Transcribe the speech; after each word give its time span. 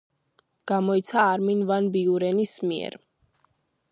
გამოიცა 0.71 1.25
არმინ 1.33 1.61
ვან 1.71 1.91
ბიურენის 1.97 2.57
მიერ. 2.71 2.97